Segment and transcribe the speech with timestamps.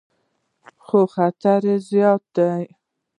[0.85, 2.63] خو خطر یې زیات دی.